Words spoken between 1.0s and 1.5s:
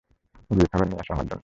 আসো আমার জন্য।